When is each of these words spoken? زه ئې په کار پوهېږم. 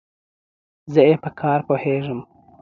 زه 0.93 1.01
ئې 1.07 1.15
په 1.23 1.29
کار 1.39 1.59
پوهېږم. 1.67 2.19